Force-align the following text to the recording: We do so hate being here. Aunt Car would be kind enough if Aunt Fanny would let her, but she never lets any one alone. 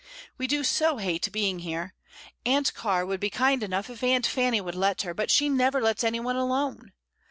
We 0.35 0.47
do 0.47 0.63
so 0.63 0.97
hate 0.97 1.31
being 1.31 1.59
here. 1.59 1.93
Aunt 2.43 2.73
Car 2.73 3.05
would 3.05 3.19
be 3.19 3.29
kind 3.29 3.61
enough 3.61 3.87
if 3.87 4.01
Aunt 4.01 4.25
Fanny 4.25 4.59
would 4.59 4.73
let 4.73 5.03
her, 5.03 5.13
but 5.13 5.29
she 5.29 5.47
never 5.47 5.79
lets 5.79 6.03
any 6.03 6.19
one 6.19 6.37
alone. 6.37 6.91